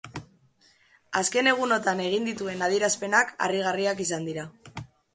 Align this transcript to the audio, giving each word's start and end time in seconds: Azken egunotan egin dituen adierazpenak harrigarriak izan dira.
Azken 1.21 1.51
egunotan 1.51 2.03
egin 2.07 2.27
dituen 2.31 2.65
adierazpenak 2.71 3.37
harrigarriak 3.49 4.07
izan 4.09 4.31
dira. 4.33 4.53